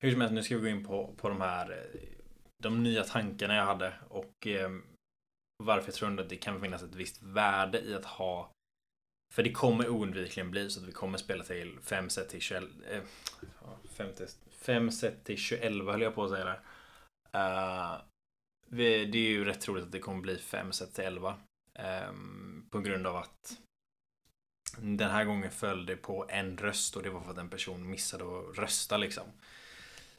Hur 0.00 0.10
som 0.10 0.20
helst, 0.20 0.34
nu 0.34 0.42
ska 0.42 0.54
vi 0.56 0.60
gå 0.60 0.68
in 0.68 0.84
på, 0.84 1.14
på 1.16 1.28
de 1.28 1.40
här 1.40 1.70
eh, 1.70 2.00
de 2.62 2.82
nya 2.82 3.04
tankarna 3.04 3.54
jag 3.54 3.64
hade 3.64 3.94
och 4.08 4.46
eh, 4.46 4.70
varför 5.62 5.88
jag 5.88 5.94
tror 5.94 6.20
att 6.20 6.28
det 6.28 6.36
kan 6.36 6.60
finnas 6.60 6.82
ett 6.82 6.94
visst 6.94 7.22
värde 7.22 7.80
i 7.80 7.94
att 7.94 8.04
ha 8.04 8.54
för 9.34 9.42
det 9.42 9.52
kommer 9.52 9.88
oundvikligen 9.88 10.50
bli 10.50 10.70
så 10.70 10.80
att 10.80 10.86
vi 10.86 10.92
kommer 10.92 11.18
spela 11.18 11.44
till 11.44 11.78
5 11.82 12.10
set 12.10 12.28
till 12.28 12.40
21. 12.40 12.64
Eh, 12.90 13.02
5 14.50 14.90
set 14.90 15.24
till 15.24 15.38
21 15.38 15.62
höll 15.62 16.02
jag 16.02 16.14
på 16.14 16.24
att 16.24 16.30
säga 16.30 16.44
där. 16.44 16.60
Uh, 17.34 18.00
vi, 18.66 19.04
det 19.04 19.18
är 19.18 19.30
ju 19.30 19.44
rätt 19.44 19.60
troligt 19.60 19.84
att 19.84 19.92
det 19.92 19.98
kommer 19.98 20.20
bli 20.20 20.38
5 20.38 20.72
set 20.72 20.94
till 20.94 21.04
11. 21.04 21.30
Um, 21.30 21.36
ehm, 21.74 22.66
på 22.70 22.80
grund 22.80 23.06
av 23.06 23.16
att 23.16 23.58
den 24.78 25.10
här 25.10 25.24
gången 25.24 25.50
föll 25.50 25.86
det 25.86 25.96
på 25.96 26.26
en 26.28 26.58
röst 26.58 26.96
och 26.96 27.02
det 27.02 27.10
var 27.10 27.20
för 27.20 27.30
att 27.30 27.38
en 27.38 27.50
person 27.50 27.90
missade 27.90 28.24
att 28.24 28.58
rösta 28.58 28.96
liksom. 28.96 29.24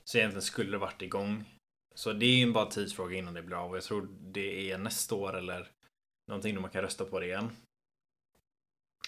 Så 0.04 0.18
egentligen 0.18 0.42
skulle 0.42 0.72
det 0.72 0.78
varit 0.78 1.02
igång. 1.02 1.55
Så 1.96 2.14
det 2.14 2.26
är 2.26 2.38
ju 2.38 2.52
bara 2.52 2.66
tidsfråga 2.66 3.18
innan 3.18 3.34
det 3.34 3.42
blir 3.42 3.58
av 3.58 3.70
och 3.70 3.78
jag 3.78 3.84
tror 3.84 4.08
det 4.22 4.72
är 4.72 4.78
nästa 4.78 5.16
år 5.16 5.38
eller 5.38 5.72
någonting 6.28 6.56
då 6.56 6.62
man 6.62 6.70
kan 6.72 6.82
rösta 6.82 7.06
på 7.06 7.20
det 7.20 7.26
igen. 7.26 7.50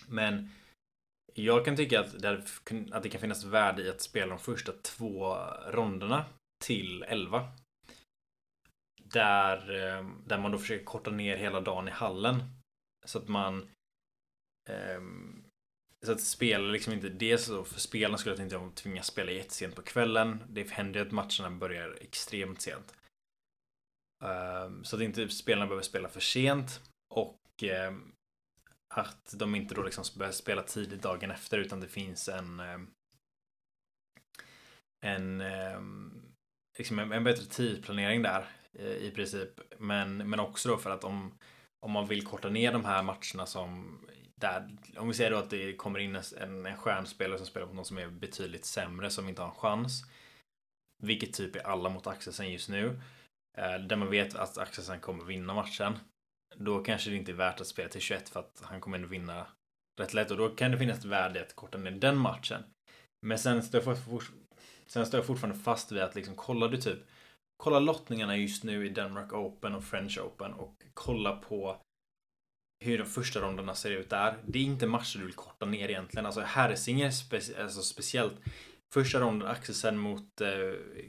Men 0.08 0.50
Jag 1.34 1.66
kan 1.66 1.76
tycka 1.76 2.00
att 2.00 2.20
det, 2.20 2.44
att 2.92 3.04
det 3.04 3.10
kan 3.10 3.22
finnas 3.22 3.44
värde 3.44 3.82
i 3.82 3.90
att 3.90 4.02
spela 4.02 4.30
de 4.30 4.40
första 4.40 4.72
två 4.72 5.36
ronderna 5.68 6.26
till 6.66 7.04
11. 7.04 7.52
Där, 9.04 9.58
eh, 9.76 10.10
där 10.26 10.38
man 10.38 10.52
då 10.52 10.58
försöker 10.58 10.86
korta 10.86 11.12
ner 11.12 11.38
hela 11.38 11.62
dagen 11.62 11.88
i 11.88 11.92
hallen. 11.92 12.44
Så 13.06 13.18
att 13.18 13.28
man 13.28 13.70
um, 14.70 15.27
så 16.06 16.12
att 16.12 16.22
spela 16.22 16.68
liksom 16.68 16.94
inte 16.94 17.10
dels 17.10 17.46
så 17.46 17.64
för 17.64 17.80
spelarna 17.80 18.18
skulle 18.18 18.36
jag 18.36 18.46
inte 18.46 18.82
tvingas 18.82 19.08
spela 19.08 19.32
jättesent 19.32 19.76
på 19.76 19.82
kvällen. 19.82 20.44
Det 20.50 20.70
händer 20.72 21.00
ju 21.00 21.06
att 21.06 21.12
matcherna 21.12 21.52
börjar 21.52 21.98
extremt 22.02 22.62
sent. 22.62 22.96
Ehm, 24.24 24.84
så 24.84 24.96
att 24.96 25.02
inte 25.02 25.30
spelarna 25.30 25.66
behöver 25.66 25.84
spela 25.84 26.10
för 26.10 26.20
sent 26.20 26.82
och 27.14 27.64
ehm, 27.64 28.12
att 28.94 29.34
de 29.40 29.56
inte 29.56 29.76
då 29.76 29.84
liksom 29.84 30.04
börjar 30.18 30.32
spela 30.32 30.64
tidigt 30.64 31.02
dagen 31.02 31.32
efter 31.32 31.58
utan 31.58 31.80
det 31.80 31.88
finns 31.88 32.30
en 32.30 32.60
ehm, 32.60 32.92
en 35.06 35.44
liksom 36.78 37.00
en, 37.00 37.12
en 37.12 37.24
bättre 37.24 37.46
tidplanering 37.46 38.22
där 38.22 38.46
eh, 38.74 38.96
i 38.96 39.12
princip. 39.12 39.60
Men, 39.78 40.30
men 40.30 40.40
också 40.40 40.70
då 40.70 40.78
för 40.78 40.90
att 40.90 41.04
om 41.04 41.38
om 41.80 41.92
man 41.92 42.08
vill 42.08 42.26
korta 42.26 42.50
ner 42.50 42.72
de 42.72 42.86
här 42.86 43.04
matcherna 43.04 43.46
som 43.46 44.00
där, 44.42 44.78
om 44.98 45.08
vi 45.08 45.14
säger 45.14 45.32
då 45.32 45.38
att 45.38 45.50
det 45.50 45.74
kommer 45.74 46.00
in 46.00 46.16
en, 46.16 46.66
en 46.66 46.78
stjärnspelare 46.78 47.38
som 47.38 47.48
spelar 47.48 47.68
mot 47.68 47.76
någon 47.76 47.86
som 47.86 47.98
är 47.98 48.08
betydligt 48.08 48.66
sämre 48.66 49.10
som 49.10 49.30
inte 49.30 49.42
har 49.42 49.50
en 49.50 49.56
chans. 49.56 50.04
Vilket 51.04 51.34
typ 51.34 51.56
är 51.56 51.68
alla 51.68 51.90
mot 51.90 52.08
Axelsen 52.08 52.52
just 52.52 52.70
nu. 52.70 53.02
Eh, 53.58 53.80
där 53.80 53.96
man 53.96 54.10
vet 54.10 54.36
att 54.36 54.58
Axelsen 54.58 55.00
kommer 55.00 55.24
vinna 55.24 55.54
matchen. 55.54 56.00
Då 56.56 56.84
kanske 56.84 57.10
det 57.10 57.16
inte 57.16 57.32
är 57.32 57.36
värt 57.36 57.62
att 57.62 57.68
spela 57.68 57.90
till 57.90 58.02
21 58.02 58.30
för 58.30 58.40
att 58.40 58.62
han 58.66 58.82
kommer 58.82 58.98
ändå 58.98 59.08
vinna 59.08 59.48
rätt 60.00 60.14
lätt 60.14 60.32
och 60.32 60.38
då 60.38 60.50
kan 60.50 60.72
det 60.72 60.78
finnas 60.78 61.00
ett 61.00 61.06
värde 61.06 61.42
att 61.42 61.56
korta 61.56 61.78
ner 61.78 61.92
den 61.92 62.18
matchen. 62.18 62.64
Men 63.26 63.40
sen 63.40 63.64
står 63.64 63.84
jag, 63.86 64.04
for, 64.06 64.24
sen 64.86 65.06
står 65.06 65.18
jag 65.18 65.28
fortfarande 65.28 65.60
fast 65.60 65.92
vid 65.92 66.02
att 66.02 66.16
liksom 66.16 66.36
kollar 66.36 66.70
du 66.70 66.78
typ 66.78 67.00
kolla 67.58 67.80
lottningarna 67.80 68.38
just 68.38 68.64
nu 68.64 68.86
i 68.86 68.90
Denmark 68.90 69.34
Open 69.34 69.76
och 69.76 69.84
French 69.84 70.20
Open 70.20 70.54
och 70.54 70.84
kolla 70.94 71.36
på 71.36 71.82
hur 72.80 72.98
de 72.98 73.06
första 73.06 73.42
ronderna 73.42 73.76
ser 73.76 73.92
ut 73.92 74.10
där. 74.10 74.38
Det 74.46 74.60
är 74.60 74.64
inte 74.64 74.88
matcher 74.88 75.20
du 75.20 75.26
vill 75.26 75.34
korta 75.34 75.66
ner 75.66 75.90
egentligen. 75.90 76.26
Alltså 76.26 76.42
herrsinger 76.42 77.12
spe 77.12 77.40
alltså 77.62 77.82
speciellt. 77.82 78.34
Första 78.94 79.20
ronden 79.20 79.48
Axelsen 79.48 79.98
mot 79.98 80.42
eh, 80.42 80.50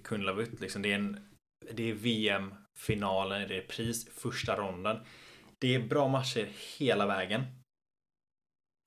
Kunlavut. 0.04 0.60
Liksom, 0.60 0.82
det 0.82 0.92
är 0.92 0.96
en 0.96 1.28
det 1.72 1.90
är 1.90 1.94
VM-finalen, 1.94 3.48
det 3.48 3.56
är 3.56 3.66
pris, 3.66 4.08
första 4.08 4.56
ronden. 4.56 4.96
Det 5.58 5.75
är 5.75 5.88
bra 5.88 6.08
matcher 6.08 6.48
hela 6.78 7.06
vägen. 7.06 7.42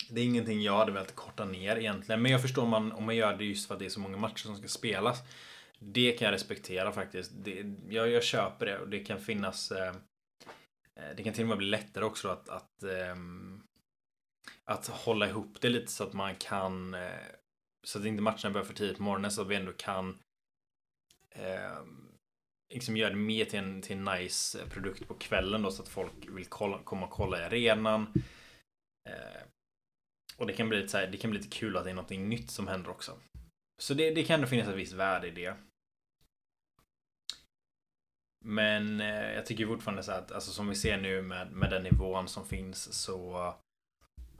Det 0.10 0.22
är 0.22 0.26
ingenting 0.26 0.62
jag 0.62 0.78
hade 0.78 0.92
velat 0.92 1.16
korta 1.16 1.46
ner 1.46 1.76
egentligen. 1.76 2.22
Men 2.22 2.32
jag 2.32 2.42
förstår 2.42 2.64
om 2.64 2.70
man, 2.70 2.92
om 2.92 3.06
man 3.06 3.16
gör 3.16 3.38
det 3.38 3.46
just 3.46 3.68
för 3.68 3.74
att 3.74 3.80
det 3.80 3.86
är 3.86 3.90
så 3.90 4.00
många 4.00 4.18
matcher 4.18 4.44
som 4.44 4.58
ska 4.58 4.68
spelas. 4.68 5.20
Det 5.80 6.12
kan 6.12 6.26
jag 6.26 6.34
respektera 6.34 6.92
faktiskt. 6.92 7.32
Det, 7.36 7.76
jag, 7.90 8.10
jag 8.10 8.24
köper 8.24 8.66
det 8.66 8.80
och 8.80 8.90
det 8.90 9.00
kan 9.00 9.20
finnas 9.20 9.72
Eh, 9.72 9.94
Eh, 11.00 11.16
det 11.16 11.24
kan 11.24 11.34
till 11.34 11.44
och 11.44 11.50
med 11.50 11.58
bli 11.58 11.68
lättare 11.68 12.06
också 12.06 12.30
att, 12.30 12.50
att, 12.50 12.84
ehm, 12.84 13.64
att 14.66 14.88
hålla 14.88 15.30
ihop 15.30 15.62
det 15.62 15.70
lite 15.70 15.92
så 15.92 16.04
att 16.04 16.14
man 16.14 16.36
kan 16.36 16.94
eh, 16.94 17.26
så 17.88 18.00
att 18.00 18.06
inte 18.06 18.22
matcherna 18.22 18.52
börjar 18.52 18.66
för 18.66 18.74
tidigt 18.74 18.98
på 18.98 19.04
morgonen 19.04 19.32
så 19.32 19.42
att 19.42 19.48
vi 19.48 19.56
ändå 19.56 19.74
kan 19.74 20.20
ehm, 21.36 22.12
liksom 22.74 22.98
göra 22.98 23.10
det 23.10 23.16
mer 23.16 23.46
till 23.46 23.60
en, 23.60 23.82
till 23.82 23.98
en 23.98 24.04
nice 24.04 24.62
eh, 24.62 24.70
produkt 24.70 25.08
på 25.08 25.14
kvällen 25.14 25.62
då 25.62 25.72
så 25.72 25.82
att 25.82 25.90
folk 25.90 26.14
vill 26.30 26.46
kolla, 26.46 26.80
komma 26.84 27.06
och 27.06 27.12
kolla 27.12 27.40
i 27.40 27.44
arenan. 27.44 28.14
Och 30.38 30.48
det 30.48 30.54
kan 30.54 30.70
bli 30.70 30.78
lite 30.78 30.90
så 30.90 30.98
här, 30.98 31.08
det 31.08 31.18
kan 31.18 31.32
bli 31.32 31.40
lite 31.40 31.58
kul 31.58 31.78
att 31.78 31.84
det 31.84 31.90
är 31.90 31.94
något 31.94 32.10
nytt 32.10 32.52
som 32.52 32.68
händer 32.68 32.90
också. 32.90 33.20
Så 33.82 33.94
det, 33.94 34.12
det 34.12 34.24
kan 34.24 34.34
ändå 34.34 34.48
finnas 34.48 34.68
ett 34.68 34.76
visst 34.76 34.94
värde 34.94 35.28
i 35.28 35.32
det. 35.32 35.56
Men 38.46 39.02
eh, 39.02 39.34
jag 39.34 39.46
tycker 39.46 39.68
fortfarande 39.68 40.04
så 40.04 40.12
att, 40.12 40.32
alltså 40.32 40.52
som 40.52 40.68
vi 40.68 40.76
ser 40.76 40.98
nu 40.98 41.22
med, 41.22 41.52
med 41.52 41.70
den 41.70 41.84
nivån 41.84 42.28
som 42.28 42.46
finns 42.46 42.94
så 42.94 43.54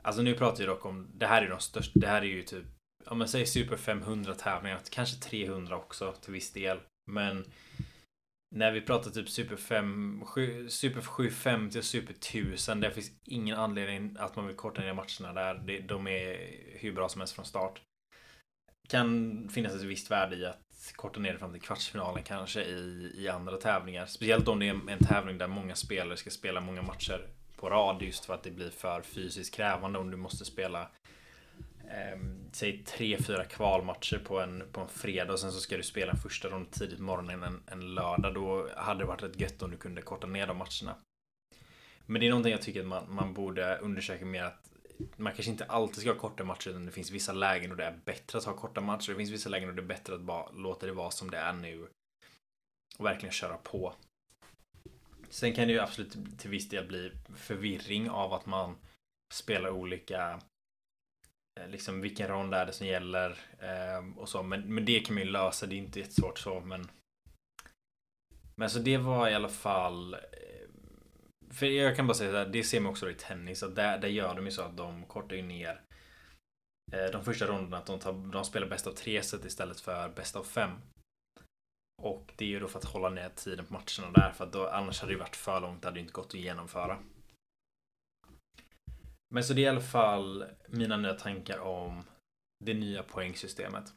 Alltså 0.02 0.22
nu 0.22 0.34
pratar 0.34 0.58
vi 0.58 0.66
dock 0.66 0.86
om, 0.86 1.10
det 1.14 1.26
här 1.26 1.42
är 1.42 1.50
de 1.50 1.60
största, 1.60 2.00
det 2.00 2.06
här 2.06 2.22
är 2.22 2.26
ju 2.26 2.42
typ 2.42 2.64
Om 3.06 3.18
man 3.18 3.28
säger 3.28 3.46
Super 3.46 3.76
500 3.76 4.34
tävlingar, 4.34 4.80
kanske 4.90 5.20
300 5.20 5.76
också 5.76 6.12
till 6.12 6.32
viss 6.32 6.52
del. 6.52 6.80
Men 7.10 7.44
när 8.54 8.72
vi 8.72 8.80
pratar 8.80 9.10
typ 9.10 9.28
Super 9.28 9.56
5, 9.56 10.22
7, 10.26 10.68
Super 10.68 11.00
750 11.00 11.78
och 11.78 11.84
Super 11.84 12.12
1000, 12.12 12.80
det 12.80 12.90
finns 12.90 13.10
ingen 13.24 13.56
anledning 13.56 14.16
att 14.18 14.36
man 14.36 14.46
vill 14.46 14.56
korta 14.56 14.80
ner 14.80 14.94
matcherna 14.94 15.32
där. 15.32 15.80
De 15.88 16.06
är 16.06 16.36
hur 16.78 16.92
bra 16.92 17.08
som 17.08 17.20
helst 17.20 17.34
från 17.34 17.44
start. 17.44 17.80
Kan 18.88 19.48
finnas 19.48 19.74
ett 19.74 19.82
visst 19.82 20.10
värde 20.10 20.36
i 20.36 20.46
att 20.46 20.60
korta 20.96 21.20
ner 21.20 21.32
det 21.32 21.38
fram 21.38 21.52
till 21.52 21.62
kvartsfinalen 21.62 22.22
kanske 22.22 22.62
i, 22.62 23.12
i 23.18 23.28
andra 23.28 23.56
tävlingar. 23.56 24.06
Speciellt 24.06 24.48
om 24.48 24.58
det 24.58 24.68
är 24.68 24.90
en 24.90 25.04
tävling 25.04 25.38
där 25.38 25.46
många 25.46 25.74
spelare 25.74 26.16
ska 26.16 26.30
spela 26.30 26.60
många 26.60 26.82
matcher 26.82 27.26
på 27.56 27.70
rad 27.70 28.02
just 28.02 28.24
för 28.24 28.34
att 28.34 28.42
det 28.42 28.50
blir 28.50 28.70
för 28.70 29.02
fysiskt 29.02 29.54
krävande 29.54 29.98
om 29.98 30.10
du 30.10 30.16
måste 30.16 30.44
spela 30.44 30.80
eh, 31.84 32.18
säg 32.52 32.84
tre, 32.84 33.18
fyra 33.22 33.44
kvalmatcher 33.44 34.18
på 34.18 34.40
en, 34.40 34.64
på 34.72 34.80
en 34.80 34.88
fredag 34.88 35.32
och 35.32 35.38
sen 35.38 35.52
så 35.52 35.60
ska 35.60 35.76
du 35.76 35.82
spela 35.82 36.16
första 36.16 36.48
ronden 36.48 36.70
tidigt 36.70 36.96
på 36.96 37.02
morgonen 37.02 37.42
en, 37.42 37.62
en 37.66 37.94
lördag. 37.94 38.34
Då 38.34 38.68
hade 38.76 39.00
det 39.00 39.06
varit 39.06 39.22
rätt 39.22 39.40
gött 39.40 39.62
om 39.62 39.70
du 39.70 39.76
kunde 39.76 40.02
korta 40.02 40.26
ner 40.26 40.46
de 40.46 40.56
matcherna. 40.56 40.96
Men 42.06 42.20
det 42.20 42.26
är 42.26 42.30
någonting 42.30 42.52
jag 42.52 42.62
tycker 42.62 42.80
att 42.80 42.86
man, 42.86 43.14
man 43.14 43.34
borde 43.34 43.76
undersöka 43.76 44.24
mer 44.24 44.44
att 44.44 44.71
man 45.16 45.32
kanske 45.32 45.50
inte 45.50 45.64
alltid 45.64 46.00
ska 46.00 46.12
ha 46.12 46.18
korta 46.18 46.44
matcher 46.44 46.70
utan 46.70 46.86
det 46.86 46.92
finns 46.92 47.10
vissa 47.10 47.32
lägen 47.32 47.70
och 47.70 47.76
det 47.76 47.84
är 47.84 47.98
bättre 48.04 48.38
att 48.38 48.44
ha 48.44 48.56
korta 48.56 48.80
matcher. 48.80 49.10
Det 49.10 49.16
finns 49.16 49.30
vissa 49.30 49.48
lägen 49.48 49.68
och 49.68 49.74
det 49.74 49.82
är 49.82 49.86
bättre 49.86 50.14
att 50.14 50.20
bara 50.20 50.50
låta 50.50 50.86
det 50.86 50.92
vara 50.92 51.10
som 51.10 51.30
det 51.30 51.38
är 51.38 51.52
nu. 51.52 51.88
Och 52.98 53.04
verkligen 53.04 53.32
köra 53.32 53.56
på. 53.56 53.94
Sen 55.28 55.54
kan 55.54 55.66
det 55.66 55.72
ju 55.72 55.80
absolut 55.80 56.38
till 56.38 56.50
viss 56.50 56.68
del 56.68 56.86
bli 56.86 57.12
förvirring 57.36 58.10
av 58.10 58.32
att 58.32 58.46
man 58.46 58.76
spelar 59.34 59.70
olika 59.70 60.40
eh, 61.60 61.68
liksom 61.68 62.00
vilken 62.00 62.28
rond 62.28 62.54
är 62.54 62.66
det 62.66 62.72
som 62.72 62.86
gäller 62.86 63.38
ehm, 63.60 64.18
och 64.18 64.28
så. 64.28 64.42
Men, 64.42 64.74
men 64.74 64.84
det 64.84 65.00
kan 65.00 65.14
man 65.14 65.24
ju 65.24 65.30
lösa. 65.30 65.66
Det 65.66 65.74
är 65.74 65.78
inte 65.78 65.98
jättesvårt 66.00 66.38
så 66.38 66.60
men 66.60 66.88
men 68.54 68.70
så 68.70 68.78
det 68.78 68.98
var 68.98 69.28
i 69.28 69.34
alla 69.34 69.48
fall 69.48 70.14
eh, 70.14 70.20
för 71.52 71.66
jag 71.66 71.96
kan 71.96 72.06
bara 72.06 72.14
säga 72.14 72.40
att 72.40 72.52
det 72.52 72.64
ser 72.64 72.80
man 72.80 72.90
också 72.92 73.10
i 73.10 73.14
tennis. 73.14 73.62
Att 73.62 73.76
där, 73.76 73.98
där 73.98 74.08
gör 74.08 74.34
de 74.34 74.44
ju 74.44 74.50
så 74.50 74.62
att 74.62 74.76
de 74.76 75.04
kortar 75.04 75.36
ju 75.36 75.42
ner 75.42 75.80
eh, 76.92 77.10
de 77.12 77.24
första 77.24 77.46
ronderna. 77.46 77.78
Att 77.78 77.86
de, 77.86 77.98
tar, 77.98 78.12
de 78.12 78.44
spelar 78.44 78.66
bäst 78.66 78.86
av 78.86 78.92
tre 78.92 79.22
set 79.22 79.44
istället 79.44 79.80
för 79.80 80.08
bäst 80.08 80.36
av 80.36 80.44
fem. 80.44 80.70
Och 82.02 82.32
det 82.36 82.44
är 82.44 82.48
ju 82.48 82.60
då 82.60 82.68
för 82.68 82.78
att 82.78 82.84
hålla 82.84 83.08
ner 83.08 83.28
tiden 83.28 83.66
på 83.66 83.72
matcherna 83.72 84.12
där. 84.14 84.32
För 84.32 84.44
att 84.44 84.52
då, 84.52 84.68
annars 84.68 85.00
hade 85.00 85.12
det 85.12 85.18
varit 85.18 85.36
för 85.36 85.60
långt. 85.60 85.82
Det 85.82 85.88
hade 85.88 86.00
inte 86.00 86.12
gått 86.12 86.26
att 86.26 86.34
genomföra. 86.34 86.98
Men 89.34 89.44
så 89.44 89.52
det 89.52 89.60
är 89.60 89.64
i 89.64 89.68
alla 89.68 89.80
fall 89.80 90.44
mina 90.68 90.96
nya 90.96 91.14
tankar 91.14 91.58
om 91.58 92.04
det 92.64 92.74
nya 92.74 93.02
poängsystemet. 93.02 93.92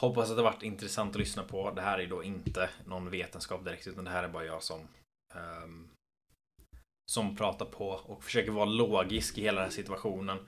Hoppas 0.00 0.30
att 0.30 0.36
det 0.36 0.42
varit 0.42 0.62
intressant 0.62 1.10
att 1.10 1.20
lyssna 1.20 1.42
på. 1.42 1.70
Det 1.70 1.82
här 1.82 1.98
är 1.98 2.06
då 2.06 2.24
inte 2.24 2.70
någon 2.84 3.10
vetenskap 3.10 3.64
direkt 3.64 3.86
utan 3.86 4.04
det 4.04 4.10
här 4.10 4.24
är 4.24 4.28
bara 4.28 4.44
jag 4.44 4.62
som 4.62 4.80
um, 5.34 5.88
som 7.10 7.36
pratar 7.36 7.66
på 7.66 7.88
och 7.88 8.24
försöker 8.24 8.50
vara 8.50 8.64
logisk 8.64 9.38
i 9.38 9.40
hela 9.40 9.60
den 9.60 9.70
här 9.70 9.76
situationen. 9.76 10.38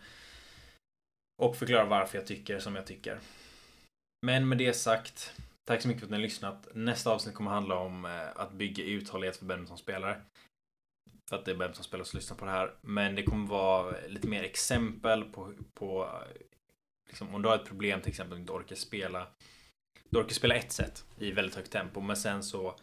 Och 1.42 1.56
förklara 1.56 1.84
varför 1.84 2.18
jag 2.18 2.26
tycker 2.26 2.58
som 2.58 2.76
jag 2.76 2.86
tycker. 2.86 3.20
Men 4.26 4.48
med 4.48 4.58
det 4.58 4.72
sagt, 4.72 5.32
tack 5.68 5.82
så 5.82 5.88
mycket 5.88 6.00
för 6.00 6.06
att 6.06 6.10
ni 6.10 6.16
har 6.16 6.22
lyssnat. 6.22 6.68
Nästa 6.74 7.10
avsnitt 7.10 7.34
kommer 7.34 7.50
handla 7.50 7.78
om 7.78 8.04
eh, 8.04 8.28
att 8.36 8.52
bygga 8.52 8.84
uthållighet 8.84 9.36
för 9.36 9.44
badmintonspelare. 9.44 10.20
För 11.28 11.36
att 11.36 11.44
det 11.44 11.50
är 11.50 11.56
badmintonspelare 11.56 12.06
som 12.06 12.16
lyssnar 12.16 12.36
på 12.36 12.44
det 12.44 12.50
här. 12.50 12.74
Men 12.80 13.14
det 13.14 13.22
kommer 13.22 13.48
vara 13.48 13.94
lite 14.08 14.28
mer 14.28 14.42
exempel 14.42 15.24
på, 15.24 15.54
på 15.74 16.22
liksom, 17.08 17.34
om 17.34 17.42
du 17.42 17.48
har 17.48 17.56
ett 17.56 17.68
problem 17.68 18.00
till 18.00 18.10
exempel, 18.10 18.36
du 18.36 18.40
inte 18.40 18.52
orkar 18.52 18.76
spela. 18.76 19.26
Du 20.10 20.18
orkar 20.18 20.34
spela 20.34 20.54
ett 20.54 20.72
set 20.72 21.04
i 21.18 21.30
väldigt 21.30 21.56
högt 21.56 21.72
tempo, 21.72 22.00
men 22.00 22.16
sen 22.16 22.42
så 22.42 22.76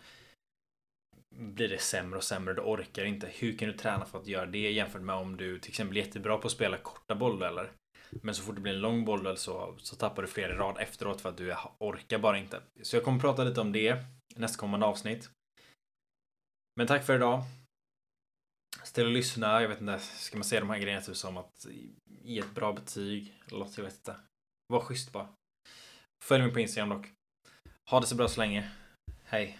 blir 1.38 1.70
det 1.70 1.78
sämre 1.78 2.18
och 2.18 2.24
sämre. 2.24 2.54
Du 2.54 2.62
orkar 2.62 3.06
inte. 3.06 3.28
Hur 3.28 3.58
kan 3.58 3.68
du 3.68 3.78
träna 3.78 4.06
för 4.06 4.20
att 4.20 4.28
göra 4.28 4.46
det 4.46 4.72
jämfört 4.72 5.02
med 5.02 5.16
om 5.16 5.38
du 5.38 5.60
till 5.60 5.72
exempel 5.72 5.98
är 5.98 6.02
jättebra 6.02 6.38
på 6.38 6.48
att 6.48 6.54
spela 6.54 6.78
korta 6.78 7.16
bolldueller. 7.16 7.72
Men 8.10 8.36
så 8.36 8.44
fort 8.44 8.56
det 8.56 8.62
blir 8.62 8.74
en 8.74 8.82
lång 8.82 9.06
bollduell 9.06 9.38
så, 9.38 9.76
så 9.78 9.96
tappar 9.96 10.22
du 10.22 10.28
fler 10.28 10.50
i 10.50 10.54
rad 10.54 10.78
efteråt 10.80 11.22
för 11.22 11.30
att 11.30 11.38
du 11.38 11.56
orkar 11.80 12.20
bara 12.20 12.38
inte. 12.38 12.62
Så 12.82 12.96
jag 12.96 13.04
kommer 13.04 13.20
prata 13.20 13.44
lite 13.44 13.62
om 13.62 13.72
det 13.72 13.98
nästa 14.36 14.60
kommande 14.60 14.86
avsnitt. 14.86 15.30
Men 16.76 16.88
tack 16.88 17.06
för 17.06 17.16
idag. 17.16 17.44
Ställ 18.84 19.06
och 19.06 19.12
lyssna. 19.12 19.62
Jag 19.62 19.70
vet 19.70 19.82
inte, 19.82 20.00
ska 20.00 20.38
man 20.38 20.44
säga 20.44 20.62
de 20.62 20.70
här 20.70 20.80
grejerna 20.80 21.02
typ 21.02 21.16
som 21.16 21.38
att 21.38 21.68
ge 22.06 22.40
ett 22.40 22.56
bra 22.56 22.74
betyg? 22.74 23.42
Eller 23.48 23.60
något, 23.60 23.78
jag 23.78 23.84
vet 23.84 23.98
inte. 23.98 24.16
Var 24.68 24.80
schysst 24.80 25.12
bara. 25.12 25.30
Följ 26.24 26.44
mig 26.44 26.54
på 26.54 26.60
Instagram 26.60 26.90
dock. 26.90 27.08
Ha 27.90 28.00
det 28.00 28.08
så 28.08 28.16
bra 28.16 28.28
så 28.28 28.40
länge. 28.40 28.72
Hej. 29.24 29.60